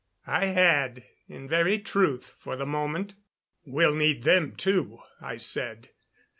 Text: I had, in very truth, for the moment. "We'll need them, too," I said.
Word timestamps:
I 0.25 0.45
had, 0.45 1.03
in 1.29 1.47
very 1.47 1.77
truth, 1.77 2.33
for 2.39 2.55
the 2.55 2.65
moment. 2.65 3.13
"We'll 3.67 3.93
need 3.93 4.23
them, 4.23 4.55
too," 4.55 4.97
I 5.21 5.37
said. 5.37 5.91